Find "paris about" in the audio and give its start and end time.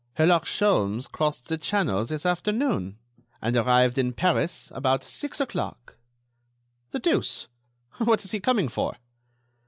4.13-5.03